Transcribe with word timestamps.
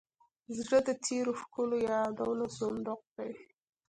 زړه 0.57 0.79
د 0.87 0.89
تېرو 1.05 1.31
ښکلو 1.41 1.75
یادونو 1.91 2.45
صندوق 2.57 3.01
دی. 3.17 3.31